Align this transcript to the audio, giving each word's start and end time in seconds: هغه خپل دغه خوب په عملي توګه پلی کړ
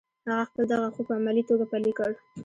هغه 0.29 0.43
خپل 0.49 0.63
دغه 0.73 0.87
خوب 0.93 1.05
په 1.09 1.13
عملي 1.19 1.43
توګه 1.49 1.65
پلی 1.71 1.91
کړ 1.97 2.11